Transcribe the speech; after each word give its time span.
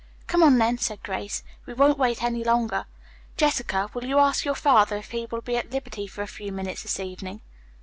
"Come 0.25 0.41
on 0.41 0.57
then," 0.57 0.79
said 0.79 1.03
Grace, 1.03 1.43
"we 1.67 1.75
won't 1.75 1.99
wait 1.99 2.23
any 2.23 2.43
longer. 2.43 2.85
Jessica, 3.37 3.91
will 3.93 4.03
you 4.03 4.17
ask 4.17 4.43
your 4.43 4.55
father 4.55 4.97
if 4.97 5.11
he 5.11 5.27
will 5.29 5.41
be 5.41 5.57
at 5.57 5.69
liberty 5.71 6.07
for 6.07 6.23
a 6.23 6.27
few 6.27 6.51
minutes 6.51 6.81
this 6.81 6.99
evening?" 6.99 7.39